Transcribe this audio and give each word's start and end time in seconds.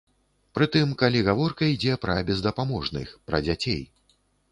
Пры 0.57 0.67
тым, 0.75 0.93
калі 1.01 1.19
гаворка 1.27 1.67
ідзе 1.73 1.97
пра 2.05 2.15
бездапаможных, 2.31 3.13
пра 3.29 3.43
дзяцей. 3.49 3.79